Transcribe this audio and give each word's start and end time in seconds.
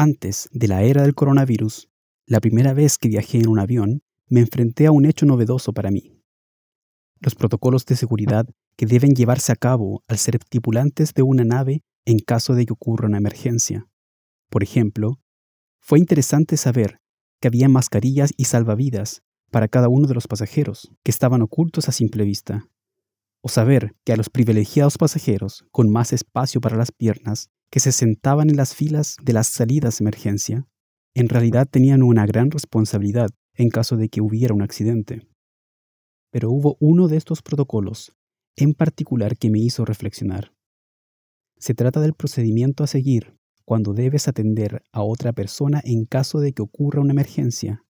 Antes 0.00 0.48
de 0.52 0.68
la 0.68 0.84
era 0.84 1.02
del 1.02 1.16
coronavirus, 1.16 1.88
la 2.24 2.38
primera 2.38 2.72
vez 2.72 2.98
que 2.98 3.08
viajé 3.08 3.38
en 3.38 3.48
un 3.48 3.58
avión, 3.58 4.04
me 4.28 4.38
enfrenté 4.38 4.86
a 4.86 4.92
un 4.92 5.04
hecho 5.04 5.26
novedoso 5.26 5.72
para 5.72 5.90
mí. 5.90 6.22
Los 7.18 7.34
protocolos 7.34 7.84
de 7.84 7.96
seguridad 7.96 8.46
que 8.76 8.86
deben 8.86 9.16
llevarse 9.16 9.50
a 9.50 9.56
cabo 9.56 10.04
al 10.06 10.18
ser 10.18 10.38
tripulantes 10.38 11.14
de 11.14 11.24
una 11.24 11.42
nave 11.42 11.82
en 12.04 12.20
caso 12.20 12.54
de 12.54 12.64
que 12.64 12.74
ocurra 12.74 13.08
una 13.08 13.18
emergencia. 13.18 13.88
Por 14.50 14.62
ejemplo, 14.62 15.18
fue 15.80 15.98
interesante 15.98 16.56
saber 16.56 17.00
que 17.40 17.48
había 17.48 17.68
mascarillas 17.68 18.30
y 18.36 18.44
salvavidas 18.44 19.24
para 19.50 19.66
cada 19.66 19.88
uno 19.88 20.06
de 20.06 20.14
los 20.14 20.28
pasajeros 20.28 20.92
que 21.02 21.10
estaban 21.10 21.42
ocultos 21.42 21.88
a 21.88 21.92
simple 21.92 22.22
vista. 22.22 22.68
O 23.40 23.48
saber 23.48 23.96
que 24.04 24.12
a 24.12 24.16
los 24.16 24.30
privilegiados 24.30 24.96
pasajeros 24.96 25.64
con 25.72 25.90
más 25.90 26.12
espacio 26.12 26.60
para 26.60 26.76
las 26.76 26.92
piernas 26.92 27.50
que 27.70 27.80
se 27.80 27.92
sentaban 27.92 28.50
en 28.50 28.56
las 28.56 28.74
filas 28.74 29.16
de 29.22 29.32
las 29.32 29.48
salidas 29.48 29.98
de 29.98 30.02
emergencia, 30.04 30.66
en 31.14 31.28
realidad 31.28 31.68
tenían 31.70 32.02
una 32.02 32.26
gran 32.26 32.50
responsabilidad 32.50 33.30
en 33.54 33.70
caso 33.70 33.96
de 33.96 34.08
que 34.08 34.20
hubiera 34.20 34.54
un 34.54 34.62
accidente. 34.62 35.28
Pero 36.30 36.50
hubo 36.50 36.76
uno 36.80 37.08
de 37.08 37.16
estos 37.16 37.42
protocolos 37.42 38.12
en 38.56 38.74
particular 38.74 39.36
que 39.36 39.50
me 39.50 39.60
hizo 39.60 39.84
reflexionar. 39.84 40.52
Se 41.58 41.74
trata 41.74 42.00
del 42.00 42.14
procedimiento 42.14 42.84
a 42.84 42.88
seguir 42.88 43.36
cuando 43.64 43.92
debes 43.92 44.28
atender 44.28 44.82
a 44.92 45.02
otra 45.02 45.32
persona 45.32 45.80
en 45.84 46.06
caso 46.06 46.40
de 46.40 46.52
que 46.52 46.62
ocurra 46.62 47.00
una 47.00 47.12
emergencia, 47.12 47.84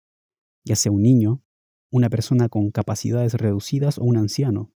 ya 0.65 0.75
sea 0.75 0.91
un 0.91 1.01
niño, 1.01 1.43
una 1.91 2.09
persona 2.09 2.49
con 2.49 2.71
capacidades 2.71 3.33
reducidas 3.33 3.97
o 3.97 4.03
un 4.03 4.17
anciano. 4.17 4.73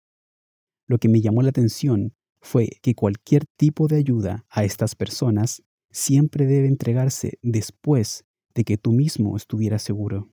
Lo 0.86 0.98
que 0.98 1.08
me 1.08 1.20
llamó 1.20 1.42
la 1.42 1.50
atención 1.50 2.14
fue 2.40 2.68
que 2.82 2.94
cualquier 2.94 3.44
tipo 3.56 3.88
de 3.88 3.96
ayuda 3.96 4.44
a 4.48 4.64
estas 4.64 4.94
personas 4.94 5.62
siempre 5.90 6.46
debe 6.46 6.68
entregarse 6.68 7.38
después 7.42 8.24
de 8.54 8.64
que 8.64 8.78
tú 8.78 8.92
mismo 8.92 9.36
estuvieras 9.36 9.82
seguro. 9.82 10.30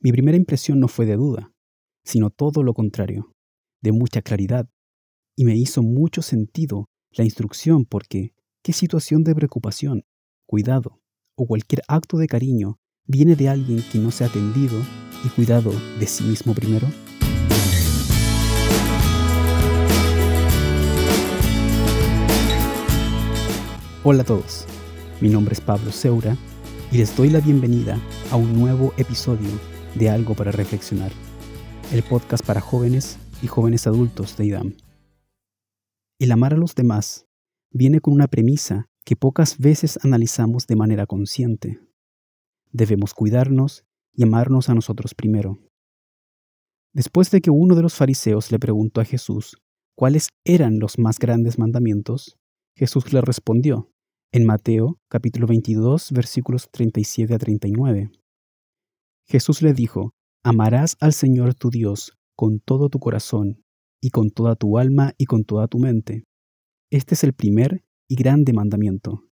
Mi 0.00 0.12
primera 0.12 0.36
impresión 0.36 0.80
no 0.80 0.88
fue 0.88 1.06
de 1.06 1.16
duda, 1.16 1.52
sino 2.04 2.30
todo 2.30 2.62
lo 2.62 2.74
contrario, 2.74 3.34
de 3.82 3.92
mucha 3.92 4.22
claridad, 4.22 4.68
y 5.36 5.44
me 5.44 5.56
hizo 5.56 5.82
mucho 5.82 6.22
sentido 6.22 6.88
la 7.12 7.24
instrucción 7.24 7.84
porque 7.84 8.34
qué 8.62 8.72
situación 8.72 9.24
de 9.24 9.34
preocupación, 9.34 10.04
cuidado 10.46 11.00
o 11.36 11.46
cualquier 11.46 11.82
acto 11.88 12.18
de 12.18 12.26
cariño 12.26 12.78
viene 13.06 13.36
de 13.36 13.48
alguien 13.48 13.82
que 13.90 13.98
no 13.98 14.10
se 14.10 14.24
ha 14.24 14.28
atendido 14.28 14.80
y 15.24 15.28
cuidado 15.30 15.72
de 15.98 16.06
sí 16.06 16.24
mismo 16.24 16.54
primero? 16.54 16.86
Hola 24.02 24.22
a 24.22 24.24
todos, 24.24 24.64
mi 25.20 25.28
nombre 25.28 25.52
es 25.52 25.60
Pablo 25.60 25.92
Seura 25.92 26.34
y 26.90 26.96
les 26.96 27.14
doy 27.14 27.28
la 27.28 27.40
bienvenida 27.40 28.00
a 28.30 28.36
un 28.36 28.58
nuevo 28.58 28.94
episodio 28.96 29.50
de 29.94 30.08
Algo 30.08 30.34
para 30.34 30.50
Reflexionar, 30.50 31.12
el 31.92 32.02
podcast 32.02 32.42
para 32.42 32.62
jóvenes 32.62 33.18
y 33.42 33.46
jóvenes 33.46 33.86
adultos 33.86 34.38
de 34.38 34.46
IDAM. 34.46 34.72
El 36.18 36.32
amar 36.32 36.54
a 36.54 36.56
los 36.56 36.74
demás 36.74 37.26
viene 37.70 38.00
con 38.00 38.14
una 38.14 38.26
premisa 38.26 38.88
que 39.04 39.16
pocas 39.16 39.58
veces 39.58 39.98
analizamos 40.02 40.66
de 40.66 40.76
manera 40.76 41.04
consciente. 41.04 41.78
Debemos 42.72 43.12
cuidarnos 43.12 43.84
y 44.14 44.22
amarnos 44.22 44.70
a 44.70 44.74
nosotros 44.74 45.14
primero. 45.14 45.58
Después 46.94 47.30
de 47.30 47.42
que 47.42 47.50
uno 47.50 47.74
de 47.74 47.82
los 47.82 47.96
fariseos 47.96 48.50
le 48.50 48.58
preguntó 48.58 49.02
a 49.02 49.04
Jesús 49.04 49.58
cuáles 49.94 50.30
eran 50.42 50.78
los 50.78 50.98
más 50.98 51.18
grandes 51.18 51.58
mandamientos, 51.58 52.38
Jesús 52.74 53.12
le 53.12 53.20
respondió 53.20 53.89
en 54.32 54.46
Mateo 54.46 54.98
capítulo 55.08 55.46
22 55.46 56.12
versículos 56.12 56.68
37 56.70 57.34
a 57.34 57.38
39. 57.38 58.10
Jesús 59.26 59.62
le 59.62 59.72
dijo, 59.72 60.12
Amarás 60.42 60.96
al 61.00 61.12
Señor 61.12 61.54
tu 61.54 61.70
Dios 61.70 62.16
con 62.36 62.60
todo 62.60 62.88
tu 62.88 62.98
corazón, 63.00 63.62
y 64.00 64.10
con 64.10 64.30
toda 64.30 64.56
tu 64.56 64.78
alma 64.78 65.12
y 65.18 65.26
con 65.26 65.44
toda 65.44 65.68
tu 65.68 65.78
mente. 65.78 66.24
Este 66.90 67.14
es 67.14 67.24
el 67.24 67.34
primer 67.34 67.84
y 68.08 68.16
grande 68.16 68.52
mandamiento. 68.52 69.24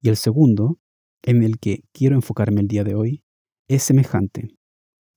Y 0.00 0.08
el 0.08 0.16
segundo, 0.16 0.78
en 1.22 1.42
el 1.42 1.58
que 1.58 1.84
quiero 1.92 2.14
enfocarme 2.14 2.60
el 2.60 2.68
día 2.68 2.84
de 2.84 2.94
hoy, 2.94 3.24
es 3.68 3.82
semejante. 3.82 4.56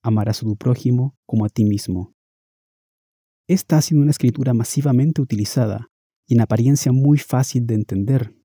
Amarás 0.03 0.41
a 0.41 0.45
tu 0.45 0.55
prójimo 0.55 1.15
como 1.25 1.45
a 1.45 1.49
ti 1.49 1.65
mismo. 1.65 2.13
Esta 3.47 3.77
ha 3.77 3.81
sido 3.81 4.01
una 4.01 4.11
escritura 4.11 4.53
masivamente 4.53 5.21
utilizada 5.21 5.87
y 6.27 6.35
en 6.35 6.41
apariencia 6.41 6.91
muy 6.91 7.17
fácil 7.17 7.65
de 7.65 7.75
entender, 7.75 8.36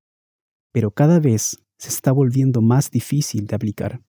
pero 0.73 0.91
cada 0.91 1.19
vez 1.19 1.57
se 1.77 1.89
está 1.89 2.11
volviendo 2.11 2.61
más 2.61 2.91
difícil 2.91 3.47
de 3.47 3.55
aplicar. 3.55 4.01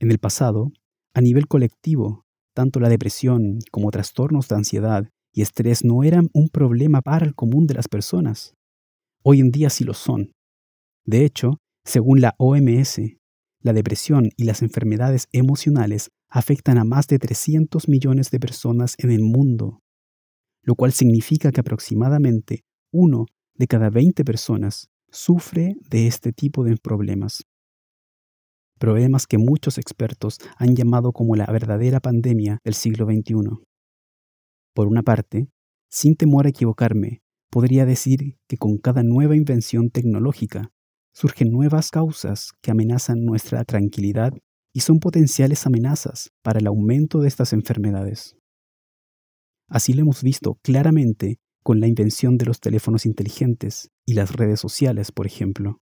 En 0.00 0.10
el 0.10 0.18
pasado, 0.18 0.72
a 1.14 1.20
nivel 1.20 1.46
colectivo, 1.46 2.24
tanto 2.54 2.80
la 2.80 2.88
depresión 2.88 3.58
como 3.70 3.90
trastornos 3.90 4.48
de 4.48 4.56
ansiedad 4.56 5.08
y 5.32 5.42
estrés 5.42 5.84
no 5.84 6.02
eran 6.02 6.28
un 6.32 6.48
problema 6.48 7.02
para 7.02 7.26
el 7.26 7.34
común 7.34 7.66
de 7.66 7.74
las 7.74 7.86
personas. 7.86 8.54
Hoy 9.22 9.40
en 9.40 9.50
día 9.50 9.70
sí 9.70 9.84
lo 9.84 9.94
son. 9.94 10.32
De 11.04 11.24
hecho, 11.24 11.58
según 11.84 12.20
la 12.20 12.34
OMS, 12.38 13.00
la 13.60 13.72
depresión 13.72 14.30
y 14.36 14.44
las 14.44 14.62
enfermedades 14.62 15.28
emocionales 15.32 16.10
afectan 16.30 16.78
a 16.78 16.84
más 16.84 17.06
de 17.08 17.18
300 17.18 17.88
millones 17.88 18.30
de 18.30 18.40
personas 18.40 18.94
en 18.98 19.10
el 19.10 19.22
mundo, 19.22 19.80
lo 20.62 20.74
cual 20.74 20.92
significa 20.92 21.50
que 21.50 21.60
aproximadamente 21.60 22.64
uno 22.92 23.26
de 23.54 23.66
cada 23.66 23.90
20 23.90 24.24
personas 24.24 24.88
sufre 25.10 25.74
de 25.88 26.06
este 26.06 26.32
tipo 26.32 26.64
de 26.64 26.76
problemas. 26.76 27.42
Problemas 28.78 29.26
que 29.26 29.38
muchos 29.38 29.78
expertos 29.78 30.38
han 30.56 30.74
llamado 30.74 31.12
como 31.12 31.34
la 31.34 31.46
verdadera 31.46 32.00
pandemia 32.00 32.58
del 32.64 32.74
siglo 32.74 33.06
XXI. 33.06 33.34
Por 34.74 34.86
una 34.86 35.02
parte, 35.02 35.48
sin 35.90 36.14
temor 36.14 36.46
a 36.46 36.50
equivocarme, 36.50 37.22
podría 37.50 37.86
decir 37.86 38.36
que 38.46 38.56
con 38.56 38.78
cada 38.78 39.02
nueva 39.02 39.36
invención 39.36 39.90
tecnológica 39.90 40.70
surgen 41.12 41.50
nuevas 41.50 41.90
causas 41.90 42.52
que 42.62 42.70
amenazan 42.70 43.24
nuestra 43.24 43.64
tranquilidad 43.64 44.32
y 44.72 44.80
son 44.80 45.00
potenciales 45.00 45.66
amenazas 45.66 46.30
para 46.42 46.60
el 46.60 46.66
aumento 46.68 47.20
de 47.20 47.28
estas 47.28 47.52
enfermedades. 47.52 48.36
Así 49.68 49.92
lo 49.92 50.02
hemos 50.02 50.22
visto 50.22 50.58
claramente 50.62 51.38
con 51.68 51.80
la 51.80 51.86
invención 51.86 52.38
de 52.38 52.46
los 52.46 52.60
teléfonos 52.60 53.04
inteligentes 53.04 53.90
y 54.06 54.14
las 54.14 54.32
redes 54.32 54.58
sociales, 54.58 55.12
por 55.12 55.26
ejemplo. 55.26 55.82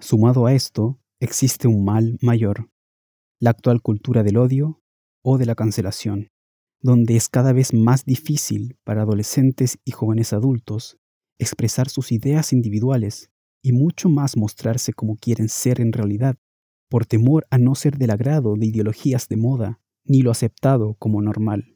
Sumado 0.00 0.46
a 0.46 0.54
esto, 0.54 0.98
existe 1.20 1.68
un 1.68 1.84
mal 1.84 2.18
mayor, 2.20 2.68
la 3.38 3.50
actual 3.50 3.80
cultura 3.80 4.24
del 4.24 4.38
odio 4.38 4.82
o 5.22 5.38
de 5.38 5.46
la 5.46 5.54
cancelación, 5.54 6.32
donde 6.80 7.14
es 7.14 7.28
cada 7.28 7.52
vez 7.52 7.74
más 7.74 8.04
difícil 8.04 8.76
para 8.82 9.02
adolescentes 9.02 9.78
y 9.84 9.92
jóvenes 9.92 10.32
adultos 10.32 10.98
expresar 11.38 11.88
sus 11.88 12.10
ideas 12.10 12.52
individuales 12.52 13.30
y 13.62 13.70
mucho 13.70 14.08
más 14.08 14.36
mostrarse 14.36 14.92
como 14.92 15.14
quieren 15.14 15.48
ser 15.48 15.80
en 15.80 15.92
realidad, 15.92 16.38
por 16.90 17.06
temor 17.06 17.46
a 17.50 17.58
no 17.58 17.76
ser 17.76 17.98
del 17.98 18.10
agrado 18.10 18.54
de 18.58 18.66
ideologías 18.66 19.28
de 19.28 19.36
moda 19.36 19.80
ni 20.04 20.22
lo 20.22 20.32
aceptado 20.32 20.96
como 20.98 21.22
normal 21.22 21.75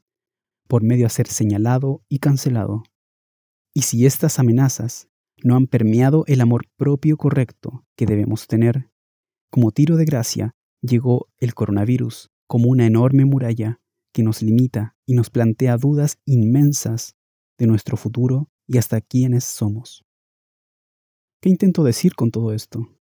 por 0.71 0.85
medio 0.85 1.05
a 1.05 1.09
ser 1.11 1.27
señalado 1.27 2.05
y 2.09 2.21
cancelado. 2.21 2.85
Y 3.75 3.83
si 3.83 4.07
estas 4.07 4.39
amenazas 4.39 5.09
no 5.43 5.57
han 5.57 5.67
permeado 5.67 6.23
el 6.29 6.41
amor 6.41 6.67
propio 6.77 7.17
correcto 7.17 7.85
que 7.97 8.07
debemos 8.07 8.47
tener, 8.47 8.89
como 9.51 9.73
tiro 9.73 9.97
de 9.97 10.05
gracia 10.05 10.55
llegó 10.81 11.27
el 11.39 11.55
coronavirus 11.55 12.31
como 12.47 12.69
una 12.69 12.87
enorme 12.87 13.25
muralla 13.25 13.81
que 14.13 14.23
nos 14.23 14.43
limita 14.43 14.97
y 15.07 15.15
nos 15.15 15.29
plantea 15.29 15.77
dudas 15.77 16.19
inmensas 16.25 17.17
de 17.59 17.67
nuestro 17.67 17.97
futuro 17.97 18.49
y 18.69 18.79
hasta 18.79 19.01
quiénes 19.01 19.43
somos. 19.43 20.05
¿Qué 21.43 21.49
intento 21.49 21.83
decir 21.83 22.15
con 22.15 22.31
todo 22.31 22.53
esto? 22.53 22.97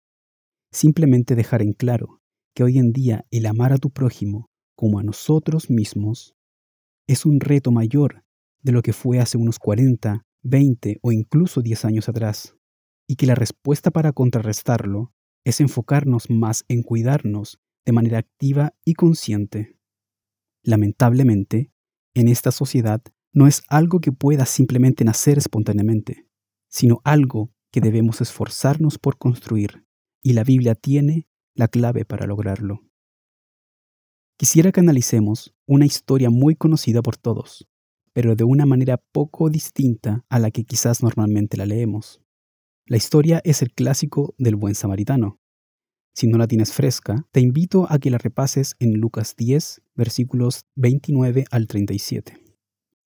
Simplemente 0.71 1.33
dejar 1.33 1.63
en 1.63 1.73
claro 1.73 2.21
que 2.53 2.63
hoy 2.63 2.77
en 2.77 2.91
día 2.91 3.25
el 3.31 3.47
amar 3.47 3.73
a 3.73 3.79
tu 3.79 3.89
prójimo 3.89 4.51
como 4.75 4.99
a 4.99 5.03
nosotros 5.03 5.71
mismos 5.71 6.35
es 7.07 7.25
un 7.25 7.39
reto 7.39 7.71
mayor 7.71 8.23
de 8.61 8.71
lo 8.71 8.81
que 8.81 8.93
fue 8.93 9.19
hace 9.19 9.37
unos 9.37 9.59
40, 9.59 10.25
20 10.43 10.99
o 11.01 11.11
incluso 11.11 11.61
10 11.61 11.85
años 11.85 12.09
atrás, 12.09 12.55
y 13.07 13.15
que 13.15 13.27
la 13.27 13.35
respuesta 13.35 13.91
para 13.91 14.11
contrarrestarlo 14.11 15.13
es 15.43 15.61
enfocarnos 15.61 16.29
más 16.29 16.65
en 16.67 16.81
cuidarnos 16.81 17.59
de 17.85 17.91
manera 17.91 18.17
activa 18.17 18.73
y 18.83 18.93
consciente. 18.93 19.77
Lamentablemente, 20.63 21.71
en 22.15 22.27
esta 22.27 22.51
sociedad 22.51 23.01
no 23.31 23.45
es 23.45 23.61
algo 23.67 23.99
que 23.99 24.11
pueda 24.11 24.45
simplemente 24.45 25.03
nacer 25.03 25.37
espontáneamente, 25.37 26.27
sino 26.69 27.01
algo 27.03 27.51
que 27.71 27.81
debemos 27.81 28.21
esforzarnos 28.21 28.97
por 28.97 29.17
construir, 29.17 29.85
y 30.23 30.33
la 30.33 30.43
Biblia 30.43 30.73
tiene 30.73 31.27
la 31.53 31.67
clave 31.67 32.05
para 32.05 32.25
lograrlo. 32.25 32.81
Quisiera 34.37 34.73
que 34.73 34.81
analicemos 34.81 35.55
una 35.65 35.85
historia 35.85 36.29
muy 36.29 36.55
conocida 36.55 37.01
por 37.01 37.15
todos, 37.15 37.69
pero 38.11 38.35
de 38.35 38.43
una 38.43 38.65
manera 38.65 38.97
poco 38.97 39.49
distinta 39.49 40.25
a 40.27 40.39
la 40.39 40.51
que 40.51 40.65
quizás 40.65 41.01
normalmente 41.01 41.55
la 41.55 41.65
leemos. 41.65 42.19
La 42.85 42.97
historia 42.97 43.39
es 43.45 43.61
el 43.61 43.71
clásico 43.71 44.35
del 44.37 44.57
buen 44.57 44.75
samaritano. 44.75 45.39
Si 46.13 46.27
no 46.27 46.37
la 46.37 46.47
tienes 46.47 46.73
fresca, 46.73 47.25
te 47.31 47.39
invito 47.39 47.87
a 47.89 47.97
que 47.97 48.11
la 48.11 48.17
repases 48.17 48.75
en 48.79 48.95
Lucas 48.99 49.35
10, 49.37 49.81
versículos 49.95 50.65
29 50.75 51.45
al 51.49 51.67
37. 51.67 52.37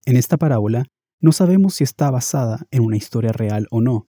En 0.06 0.16
esta 0.16 0.38
parábola, 0.38 0.86
no 1.20 1.32
sabemos 1.32 1.74
si 1.74 1.84
está 1.84 2.10
basada 2.10 2.66
en 2.70 2.82
una 2.82 2.96
historia 2.96 3.32
real 3.32 3.66
o 3.70 3.82
no, 3.82 4.08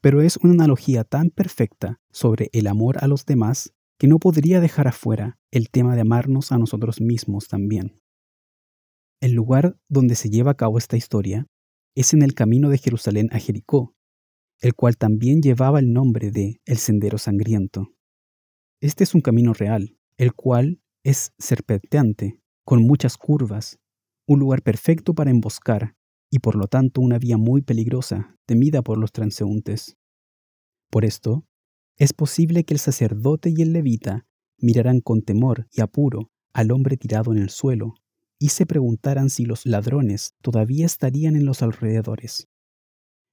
pero 0.00 0.20
es 0.20 0.36
una 0.38 0.54
analogía 0.54 1.04
tan 1.04 1.30
perfecta 1.30 2.00
sobre 2.10 2.50
el 2.52 2.66
amor 2.66 2.96
a 3.04 3.06
los 3.06 3.24
demás 3.24 3.72
que 4.00 4.08
no 4.08 4.18
podría 4.18 4.60
dejar 4.60 4.88
afuera 4.88 5.38
el 5.50 5.68
tema 5.68 5.94
de 5.94 6.00
amarnos 6.00 6.52
a 6.52 6.58
nosotros 6.58 7.02
mismos 7.02 7.48
también. 7.48 8.00
El 9.20 9.32
lugar 9.32 9.76
donde 9.90 10.14
se 10.14 10.30
lleva 10.30 10.52
a 10.52 10.56
cabo 10.56 10.78
esta 10.78 10.96
historia 10.96 11.46
es 11.94 12.14
en 12.14 12.22
el 12.22 12.32
camino 12.32 12.70
de 12.70 12.78
Jerusalén 12.78 13.28
a 13.30 13.38
Jericó, 13.38 13.94
el 14.62 14.74
cual 14.74 14.96
también 14.96 15.42
llevaba 15.42 15.80
el 15.80 15.92
nombre 15.92 16.30
de 16.30 16.62
el 16.64 16.78
Sendero 16.78 17.18
Sangriento. 17.18 17.88
Este 18.80 19.04
es 19.04 19.14
un 19.14 19.20
camino 19.20 19.52
real, 19.52 19.98
el 20.16 20.32
cual 20.32 20.80
es 21.04 21.34
serpenteante, 21.38 22.40
con 22.64 22.82
muchas 22.82 23.18
curvas, 23.18 23.80
un 24.26 24.40
lugar 24.40 24.62
perfecto 24.62 25.12
para 25.12 25.30
emboscar 25.30 25.94
y 26.30 26.38
por 26.38 26.56
lo 26.56 26.68
tanto 26.68 27.02
una 27.02 27.18
vía 27.18 27.36
muy 27.36 27.60
peligrosa, 27.60 28.34
temida 28.46 28.80
por 28.80 28.96
los 28.96 29.12
transeúntes. 29.12 29.98
Por 30.90 31.04
esto, 31.04 31.44
es 32.00 32.14
posible 32.14 32.64
que 32.64 32.72
el 32.72 32.80
sacerdote 32.80 33.52
y 33.54 33.60
el 33.60 33.74
levita 33.74 34.26
miraran 34.56 35.02
con 35.02 35.20
temor 35.20 35.68
y 35.70 35.82
apuro 35.82 36.30
al 36.54 36.72
hombre 36.72 36.96
tirado 36.96 37.30
en 37.30 37.36
el 37.36 37.50
suelo 37.50 37.92
y 38.38 38.48
se 38.48 38.64
preguntaran 38.64 39.28
si 39.28 39.44
los 39.44 39.66
ladrones 39.66 40.32
todavía 40.40 40.86
estarían 40.86 41.36
en 41.36 41.44
los 41.44 41.60
alrededores. 41.60 42.48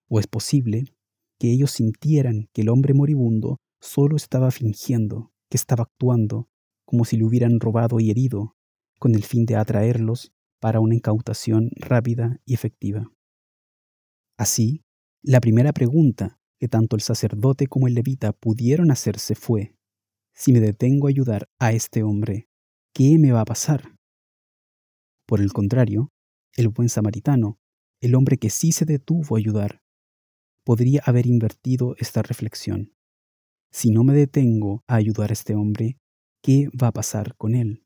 O 0.09 0.19
es 0.19 0.27
posible 0.27 0.93
que 1.39 1.49
ellos 1.49 1.71
sintieran 1.71 2.49
que 2.51 2.63
el 2.63 2.67
hombre 2.67 2.93
moribundo 2.93 3.61
solo 3.79 4.17
estaba 4.17 4.51
fingiendo, 4.51 5.31
que 5.49 5.55
estaba 5.55 5.83
actuando, 5.83 6.49
como 6.83 7.05
si 7.05 7.15
le 7.15 7.23
hubieran 7.23 7.61
robado 7.61 8.01
y 8.01 8.11
herido, 8.11 8.57
con 8.99 9.15
el 9.15 9.23
fin 9.23 9.45
de 9.45 9.55
atraerlos 9.55 10.33
para 10.59 10.81
una 10.81 10.95
incautación 10.95 11.69
rápida 11.77 12.41
y 12.43 12.53
efectiva. 12.53 13.13
Así, 14.37 14.83
la 15.21 15.39
primera 15.39 15.71
pregunta 15.71 16.37
que 16.59 16.67
tanto 16.67 16.95
el 16.95 17.01
sacerdote 17.01 17.67
como 17.67 17.87
el 17.87 17.93
levita 17.93 18.33
pudieron 18.33 18.91
hacerse 18.91 19.35
fue, 19.35 19.75
si 20.33 20.53
me 20.53 20.59
detengo 20.59 21.07
a 21.07 21.09
ayudar 21.09 21.49
a 21.59 21.71
este 21.71 22.03
hombre, 22.03 22.47
¿qué 22.93 23.17
me 23.19 23.31
va 23.31 23.41
a 23.41 23.45
pasar? 23.45 23.97
Por 25.25 25.41
el 25.41 25.51
contrario, 25.51 26.11
el 26.55 26.69
buen 26.69 26.89
samaritano, 26.89 27.59
el 28.01 28.15
hombre 28.15 28.37
que 28.37 28.49
sí 28.49 28.71
se 28.71 28.85
detuvo 28.85 29.35
a 29.35 29.39
ayudar, 29.39 29.81
podría 30.63 31.01
haber 31.05 31.25
invertido 31.25 31.95
esta 31.97 32.21
reflexión. 32.21 32.93
Si 33.71 33.89
no 33.89 34.03
me 34.03 34.13
detengo 34.13 34.83
a 34.87 34.95
ayudar 34.95 35.31
a 35.31 35.33
este 35.33 35.55
hombre, 35.55 35.97
¿qué 36.41 36.67
va 36.81 36.87
a 36.87 36.93
pasar 36.93 37.35
con 37.35 37.55
él? 37.55 37.85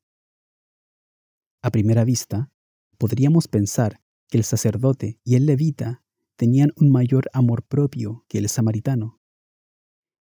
A 1.62 1.70
primera 1.70 2.04
vista, 2.04 2.52
podríamos 2.98 3.48
pensar 3.48 4.02
que 4.30 4.38
el 4.38 4.44
sacerdote 4.44 5.20
y 5.24 5.36
el 5.36 5.46
levita 5.46 6.04
tenían 6.42 6.72
un 6.76 6.90
mayor 6.90 7.30
amor 7.34 7.62
propio 7.62 8.26
que 8.28 8.40
el 8.40 8.50
samaritano, 8.50 9.22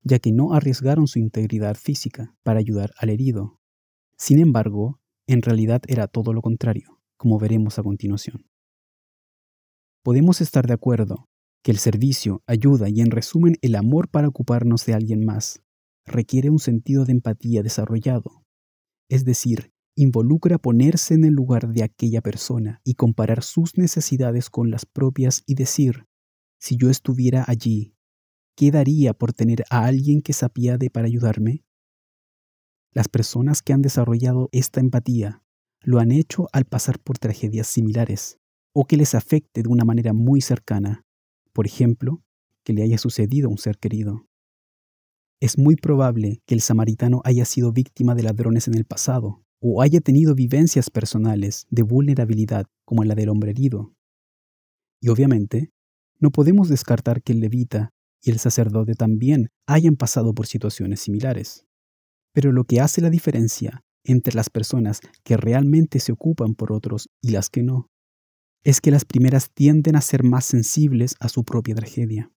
ya 0.04 0.20
que 0.20 0.34
no 0.34 0.52
arriesgaron 0.52 1.08
su 1.08 1.18
integridad 1.18 1.78
física 1.78 2.36
para 2.44 2.60
ayudar 2.60 2.92
al 2.98 3.10
herido. 3.10 3.62
Sin 4.18 4.42
embargo, 4.42 5.00
en 5.28 5.42
realidad 5.42 5.82
era 5.88 6.10
todo 6.10 6.34
lo 6.34 6.42
contrario, 6.42 7.00
como 7.16 7.40
veremos 7.40 7.80
a 7.80 7.84
continuación. 7.84 8.50
Podemos 10.04 10.42
estar 10.42 10.68
de 10.68 10.74
acuerdo 10.74 11.30
que 11.64 11.72
el 11.72 11.78
servicio, 11.78 12.44
ayuda 12.48 12.90
y 12.90 13.00
en 13.00 13.12
resumen 13.12 13.56
el 13.62 13.76
amor 13.76 14.10
para 14.10 14.28
ocuparnos 14.28 14.86
de 14.86 14.96
alguien 14.96 15.24
más 15.24 15.64
requiere 16.06 16.50
un 16.50 16.60
sentido 16.60 17.06
de 17.06 17.14
empatía 17.14 17.64
desarrollado, 17.64 18.44
es 19.08 19.24
decir, 19.24 19.72
involucra 19.96 20.58
ponerse 20.58 21.14
en 21.14 21.24
el 21.24 21.34
lugar 21.34 21.70
de 21.70 21.84
aquella 21.84 22.20
persona 22.20 22.82
y 22.84 22.96
comparar 22.96 23.42
sus 23.42 23.78
necesidades 23.78 24.50
con 24.50 24.70
las 24.70 24.86
propias 24.86 25.44
y 25.46 25.56
decir, 25.56 26.09
si 26.60 26.78
yo 26.78 26.90
estuviera 26.90 27.46
allí, 27.48 27.96
¿qué 28.56 28.72
daría 28.72 29.14
por 29.14 29.34
tener 29.34 29.64
a 29.70 29.86
alguien 29.86 30.22
que 30.22 30.34
se 30.34 30.46
apiade 30.46 30.90
para 30.90 31.08
ayudarme? 31.08 31.64
Las 32.92 33.08
personas 33.08 33.62
que 33.62 33.74
han 33.74 33.82
desarrollado 33.82 34.50
esta 34.52 34.80
empatía 34.80 35.44
lo 35.82 36.00
han 36.00 36.12
hecho 36.12 36.48
al 36.52 36.66
pasar 36.66 37.00
por 37.00 37.18
tragedias 37.18 37.68
similares 37.68 38.38
o 38.74 38.86
que 38.86 38.98
les 38.98 39.16
afecte 39.16 39.64
de 39.64 39.70
una 39.70 39.86
manera 39.86 40.14
muy 40.14 40.42
cercana 40.42 41.06
por 41.54 41.66
ejemplo, 41.66 42.24
que 42.64 42.72
le 42.72 42.84
haya 42.84 42.98
sucedido 42.98 43.48
a 43.48 43.52
un 43.52 43.58
ser 43.58 43.78
querido. 43.78 44.26
Es 45.42 45.58
muy 45.58 45.76
probable 45.76 46.42
que 46.46 46.56
el 46.56 46.62
samaritano 46.62 47.22
haya 47.24 47.46
sido 47.46 47.72
víctima 47.72 48.16
de 48.16 48.24
ladrones 48.24 48.68
en 48.68 48.76
el 48.76 48.86
pasado 48.86 49.44
o 49.62 49.82
haya 49.82 50.00
tenido 50.00 50.36
vivencias 50.36 50.90
personales 50.90 51.66
de 51.70 51.84
vulnerabilidad 51.84 52.66
como 52.86 53.04
la 53.04 53.16
del 53.16 53.30
hombre 53.30 53.52
herido. 53.52 53.94
Y 55.02 55.10
obviamente, 55.10 55.72
no 56.20 56.32
podemos 56.32 56.70
descartar 56.70 57.22
que 57.22 57.34
el 57.34 57.40
levita 57.40 57.90
y 58.22 58.32
el 58.32 58.40
sacerdote 58.40 58.96
también 58.96 59.50
hayan 59.68 59.96
pasado 59.96 60.34
por 60.34 60.48
situaciones 60.48 61.00
similares. 61.00 61.66
Pero 62.34 62.52
lo 62.52 62.66
que 62.66 62.82
hace 62.82 63.02
la 63.02 63.10
diferencia 63.10 63.82
entre 64.04 64.34
las 64.34 64.50
personas 64.50 65.00
que 65.24 65.38
realmente 65.38 66.00
se 66.00 66.12
ocupan 66.12 66.56
por 66.56 66.72
otros 66.72 67.10
y 67.22 67.32
las 67.32 67.50
que 67.50 67.64
no 67.64 67.88
es 68.64 68.82
que 68.82 68.92
las 68.92 69.06
primeras 69.06 69.52
tienden 69.54 69.96
a 69.96 70.02
ser 70.02 70.24
más 70.24 70.46
sensibles 70.46 71.16
a 71.20 71.30
su 71.30 71.44
propia 71.44 71.76
tragedia. 71.76 72.32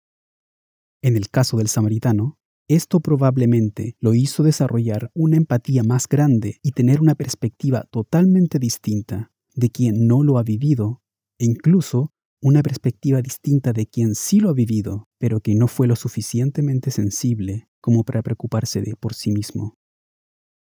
En 1.02 1.16
el 1.16 1.30
caso 1.30 1.56
del 1.56 1.68
samaritano, 1.68 2.38
esto 2.68 3.00
probablemente 3.00 3.96
lo 4.00 4.14
hizo 4.14 4.42
desarrollar 4.42 5.10
una 5.14 5.36
empatía 5.36 5.82
más 5.82 6.06
grande 6.06 6.58
y 6.62 6.72
tener 6.72 7.00
una 7.00 7.14
perspectiva 7.14 7.84
totalmente 7.90 8.58
distinta 8.58 9.32
de 9.54 9.70
quien 9.70 10.06
no 10.06 10.22
lo 10.22 10.38
ha 10.38 10.44
vivido 10.44 11.02
e 11.38 11.46
incluso 11.46 12.12
una 12.42 12.62
perspectiva 12.62 13.20
distinta 13.20 13.72
de 13.72 13.86
quien 13.86 14.14
sí 14.14 14.40
lo 14.40 14.50
ha 14.50 14.54
vivido, 14.54 15.08
pero 15.18 15.40
que 15.40 15.54
no 15.54 15.68
fue 15.68 15.86
lo 15.86 15.96
suficientemente 15.96 16.90
sensible 16.90 17.68
como 17.80 18.04
para 18.04 18.22
preocuparse 18.22 18.80
de 18.80 18.96
por 18.96 19.14
sí 19.14 19.30
mismo. 19.30 19.76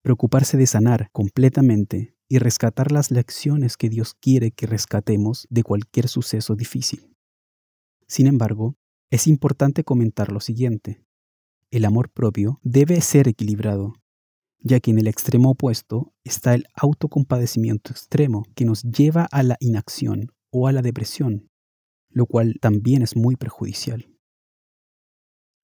Preocuparse 0.02 0.56
de 0.56 0.66
sanar 0.66 1.10
completamente 1.12 2.16
y 2.28 2.38
rescatar 2.38 2.92
las 2.92 3.10
lecciones 3.10 3.76
que 3.76 3.90
Dios 3.90 4.14
quiere 4.14 4.52
que 4.52 4.66
rescatemos 4.66 5.46
de 5.50 5.62
cualquier 5.62 6.08
suceso 6.08 6.54
difícil. 6.54 7.14
Sin 8.06 8.26
embargo, 8.26 8.76
es 9.10 9.26
importante 9.26 9.84
comentar 9.84 10.32
lo 10.32 10.40
siguiente. 10.40 11.04
El 11.70 11.84
amor 11.84 12.10
propio 12.10 12.58
debe 12.62 13.00
ser 13.02 13.28
equilibrado, 13.28 13.94
ya 14.60 14.80
que 14.80 14.92
en 14.92 14.98
el 14.98 15.08
extremo 15.08 15.50
opuesto 15.50 16.14
está 16.24 16.54
el 16.54 16.64
autocompadecimiento 16.74 17.92
extremo 17.92 18.44
que 18.54 18.64
nos 18.64 18.82
lleva 18.84 19.26
a 19.30 19.42
la 19.42 19.56
inacción 19.60 20.32
o 20.50 20.66
a 20.68 20.72
la 20.72 20.82
depresión, 20.82 21.49
lo 22.10 22.26
cual 22.26 22.56
también 22.60 23.02
es 23.02 23.16
muy 23.16 23.36
perjudicial. 23.36 24.06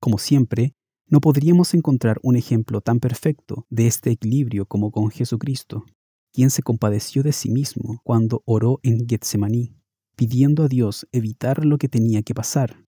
Como 0.01 0.19
siempre, 0.19 0.75
no 1.09 1.21
podríamos 1.21 1.75
encontrar 1.75 2.19
un 2.23 2.37
ejemplo 2.37 2.81
tan 2.81 2.99
perfecto 2.99 3.67
de 3.71 3.87
este 3.87 4.11
equilibrio 4.11 4.67
como 4.67 4.91
con 4.91 5.11
Jesucristo, 5.11 5.85
quien 6.33 6.51
se 6.51 6.63
compadeció 6.63 7.23
de 7.23 7.33
sí 7.33 7.51
mismo 7.51 8.01
cuando 8.03 8.43
oró 8.45 8.81
en 8.83 9.07
Getsemaní, 9.09 9.77
pidiendo 10.17 10.65
a 10.65 10.69
Dios 10.69 11.07
evitar 11.13 11.65
lo 11.65 11.79
que 11.79 11.89
tenía 11.89 12.23
que 12.23 12.35
pasar. 12.35 12.85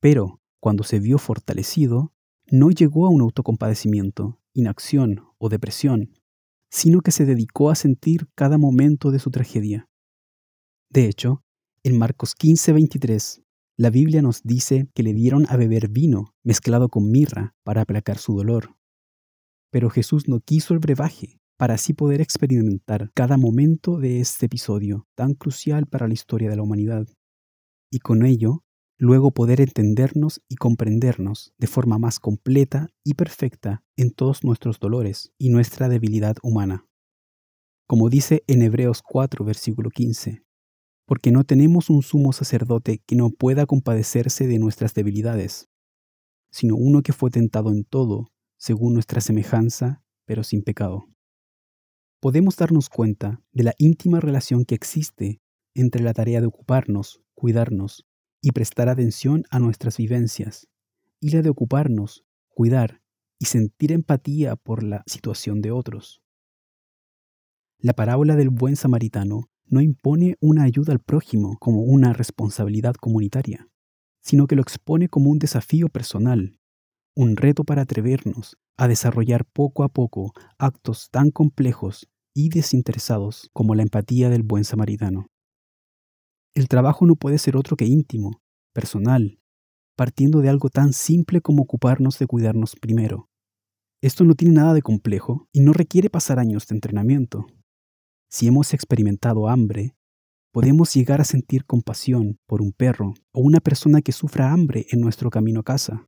Pero, 0.00 0.40
cuando 0.60 0.84
se 0.84 1.00
vio 1.00 1.18
fortalecido, 1.18 2.12
no 2.50 2.70
llegó 2.70 3.06
a 3.06 3.10
un 3.10 3.22
autocompadecimiento, 3.22 4.38
inacción 4.54 5.24
o 5.38 5.48
depresión, 5.48 6.12
sino 6.70 7.00
que 7.00 7.10
se 7.10 7.24
dedicó 7.24 7.70
a 7.70 7.74
sentir 7.74 8.28
cada 8.34 8.58
momento 8.58 9.10
de 9.10 9.18
su 9.18 9.30
tragedia. 9.30 9.88
De 10.88 11.06
hecho, 11.06 11.42
en 11.82 11.98
Marcos 11.98 12.34
15:23, 12.34 13.42
la 13.78 13.90
Biblia 13.90 14.20
nos 14.20 14.42
dice 14.42 14.88
que 14.94 15.02
le 15.02 15.14
dieron 15.14 15.46
a 15.48 15.56
beber 15.56 15.88
vino 15.88 16.34
mezclado 16.44 16.88
con 16.88 17.10
mirra 17.10 17.54
para 17.64 17.82
aplacar 17.82 18.18
su 18.18 18.36
dolor. 18.36 18.76
Pero 19.70 19.88
Jesús 19.88 20.28
no 20.28 20.40
quiso 20.40 20.74
el 20.74 20.80
brebaje, 20.80 21.40
para 21.56 21.74
así 21.74 21.94
poder 21.94 22.20
experimentar 22.20 23.10
cada 23.14 23.36
momento 23.36 23.98
de 23.98 24.20
este 24.20 24.46
episodio 24.46 25.06
tan 25.14 25.34
crucial 25.34 25.86
para 25.86 26.08
la 26.08 26.14
historia 26.14 26.50
de 26.50 26.56
la 26.56 26.62
humanidad, 26.62 27.06
y 27.90 28.00
con 28.00 28.24
ello 28.26 28.62
luego 28.98 29.30
poder 29.30 29.62
entendernos 29.62 30.42
y 30.48 30.56
comprendernos 30.56 31.54
de 31.58 31.66
forma 31.66 31.98
más 31.98 32.18
completa 32.18 32.88
y 33.02 33.14
perfecta 33.14 33.82
en 33.96 34.10
todos 34.10 34.44
nuestros 34.44 34.78
dolores 34.78 35.32
y 35.38 35.48
nuestra 35.48 35.88
debilidad 35.88 36.36
humana. 36.42 36.86
Como 37.86 38.10
dice 38.10 38.44
en 38.46 38.60
Hebreos 38.60 39.02
4, 39.02 39.44
versículo 39.44 39.88
15, 39.88 40.42
porque 41.10 41.32
no 41.32 41.42
tenemos 41.42 41.90
un 41.90 42.04
sumo 42.04 42.32
sacerdote 42.32 43.02
que 43.04 43.16
no 43.16 43.30
pueda 43.30 43.66
compadecerse 43.66 44.46
de 44.46 44.60
nuestras 44.60 44.94
debilidades, 44.94 45.68
sino 46.52 46.76
uno 46.76 47.02
que 47.02 47.12
fue 47.12 47.32
tentado 47.32 47.72
en 47.72 47.82
todo, 47.82 48.30
según 48.56 48.94
nuestra 48.94 49.20
semejanza, 49.20 50.04
pero 50.24 50.44
sin 50.44 50.62
pecado 50.62 51.10
podemos 52.20 52.56
darnos 52.56 52.90
cuenta 52.90 53.42
de 53.52 53.64
la 53.64 53.74
íntima 53.78 54.20
relación 54.20 54.64
que 54.66 54.74
existe 54.74 55.40
entre 55.74 56.02
la 56.02 56.12
tarea 56.12 56.40
de 56.40 56.46
ocuparnos, 56.46 57.22
cuidarnos 57.34 58.06
y 58.42 58.52
prestar 58.52 58.90
atención 58.90 59.44
a 59.50 59.58
nuestras 59.58 59.96
vivencias 59.96 60.68
y 61.18 61.30
la 61.30 61.40
de 61.40 61.48
ocuparnos, 61.48 62.24
cuidar 62.48 63.00
y 63.38 63.46
sentir 63.46 63.90
empatía 63.90 64.56
por 64.56 64.82
la 64.82 65.02
situación 65.06 65.62
de 65.62 65.70
otros. 65.70 66.22
La 67.78 67.94
parábola 67.94 68.36
del 68.36 68.50
buen 68.50 68.76
samaritano 68.76 69.49
no 69.70 69.80
impone 69.80 70.36
una 70.40 70.64
ayuda 70.64 70.92
al 70.92 71.00
prójimo 71.00 71.56
como 71.58 71.82
una 71.82 72.12
responsabilidad 72.12 72.94
comunitaria, 72.94 73.68
sino 74.20 74.46
que 74.46 74.56
lo 74.56 74.62
expone 74.62 75.08
como 75.08 75.30
un 75.30 75.38
desafío 75.38 75.88
personal, 75.88 76.58
un 77.16 77.36
reto 77.36 77.64
para 77.64 77.82
atrevernos 77.82 78.56
a 78.76 78.88
desarrollar 78.88 79.44
poco 79.44 79.84
a 79.84 79.88
poco 79.88 80.32
actos 80.58 81.08
tan 81.10 81.30
complejos 81.30 82.08
y 82.34 82.48
desinteresados 82.48 83.48
como 83.52 83.74
la 83.74 83.82
empatía 83.82 84.28
del 84.28 84.42
buen 84.42 84.64
samaritano. 84.64 85.26
El 86.54 86.68
trabajo 86.68 87.06
no 87.06 87.14
puede 87.16 87.38
ser 87.38 87.56
otro 87.56 87.76
que 87.76 87.86
íntimo, 87.86 88.42
personal, 88.72 89.40
partiendo 89.96 90.40
de 90.40 90.48
algo 90.48 90.68
tan 90.68 90.92
simple 90.92 91.40
como 91.40 91.62
ocuparnos 91.62 92.18
de 92.18 92.26
cuidarnos 92.26 92.74
primero. 92.74 93.28
Esto 94.02 94.24
no 94.24 94.34
tiene 94.34 94.54
nada 94.54 94.72
de 94.74 94.82
complejo 94.82 95.48
y 95.52 95.60
no 95.60 95.72
requiere 95.72 96.08
pasar 96.08 96.38
años 96.38 96.66
de 96.66 96.74
entrenamiento. 96.74 97.46
Si 98.32 98.46
hemos 98.46 98.72
experimentado 98.74 99.48
hambre, 99.48 99.96
podemos 100.52 100.94
llegar 100.94 101.20
a 101.20 101.24
sentir 101.24 101.64
compasión 101.64 102.38
por 102.46 102.62
un 102.62 102.72
perro 102.72 103.14
o 103.32 103.40
una 103.40 103.58
persona 103.58 104.02
que 104.02 104.12
sufra 104.12 104.52
hambre 104.52 104.86
en 104.90 105.00
nuestro 105.00 105.30
camino 105.30 105.60
a 105.60 105.64
casa. 105.64 106.06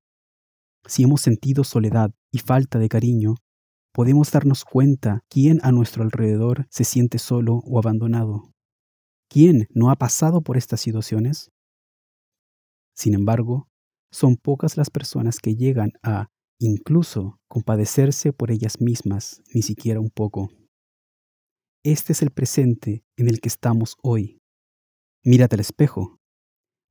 Si 0.86 1.02
hemos 1.02 1.20
sentido 1.20 1.64
soledad 1.64 2.12
y 2.30 2.38
falta 2.38 2.78
de 2.78 2.88
cariño, 2.88 3.34
podemos 3.92 4.30
darnos 4.30 4.64
cuenta 4.64 5.24
quién 5.28 5.58
a 5.64 5.72
nuestro 5.72 6.04
alrededor 6.04 6.66
se 6.70 6.84
siente 6.84 7.18
solo 7.18 7.60
o 7.64 7.78
abandonado. 7.80 8.52
¿Quién 9.28 9.66
no 9.74 9.90
ha 9.90 9.96
pasado 9.96 10.42
por 10.42 10.56
estas 10.56 10.80
situaciones? 10.80 11.50
Sin 12.94 13.14
embargo, 13.14 13.68
son 14.12 14.36
pocas 14.36 14.76
las 14.76 14.90
personas 14.90 15.40
que 15.40 15.56
llegan 15.56 15.90
a, 16.04 16.28
incluso, 16.60 17.40
compadecerse 17.48 18.32
por 18.32 18.52
ellas 18.52 18.80
mismas, 18.80 19.42
ni 19.52 19.62
siquiera 19.62 19.98
un 19.98 20.10
poco. 20.10 20.50
Este 21.84 22.12
es 22.12 22.22
el 22.22 22.30
presente 22.30 23.04
en 23.16 23.28
el 23.28 23.40
que 23.40 23.48
estamos 23.48 23.96
hoy. 24.04 24.40
Mírate 25.24 25.56
al 25.56 25.60
espejo. 25.60 26.20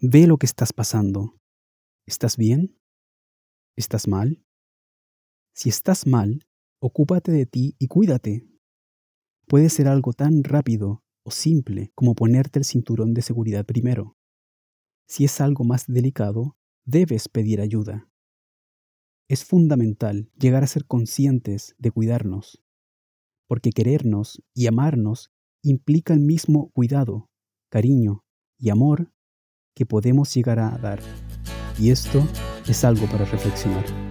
Ve 0.01 0.27
lo 0.27 0.35
que 0.35 0.45
estás 0.45 0.73
pasando. 0.73 1.39
¿Estás 2.05 2.35
bien? 2.35 2.77
¿Estás 3.77 4.09
mal? 4.09 4.43
Si 5.55 5.69
estás 5.69 6.05
mal, 6.05 6.45
ocúpate 6.81 7.31
de 7.31 7.45
ti 7.45 7.77
y 7.79 7.87
cuídate. 7.87 8.45
Puede 9.47 9.69
ser 9.69 9.87
algo 9.87 10.11
tan 10.11 10.43
rápido 10.43 11.05
o 11.23 11.31
simple 11.31 11.93
como 11.95 12.13
ponerte 12.13 12.59
el 12.59 12.65
cinturón 12.65 13.13
de 13.13 13.21
seguridad 13.21 13.65
primero. 13.65 14.17
Si 15.07 15.23
es 15.23 15.39
algo 15.39 15.63
más 15.63 15.87
delicado, 15.87 16.57
debes 16.83 17.29
pedir 17.29 17.61
ayuda. 17.61 18.09
Es 19.29 19.45
fundamental 19.45 20.29
llegar 20.37 20.65
a 20.65 20.67
ser 20.67 20.85
conscientes 20.85 21.75
de 21.77 21.91
cuidarnos 21.91 22.60
porque 23.51 23.71
querernos 23.71 24.41
y 24.53 24.67
amarnos 24.67 25.29
implica 25.61 26.13
el 26.13 26.21
mismo 26.21 26.71
cuidado, 26.71 27.29
cariño 27.69 28.23
y 28.57 28.69
amor 28.69 29.11
que 29.75 29.85
podemos 29.85 30.33
llegar 30.33 30.59
a 30.59 30.77
dar. 30.77 31.01
Y 31.77 31.89
esto 31.89 32.25
es 32.65 32.85
algo 32.85 33.07
para 33.07 33.25
reflexionar. 33.25 34.10